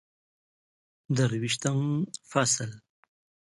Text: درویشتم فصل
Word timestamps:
درویشتم 1.17 1.79
فصل 2.29 2.71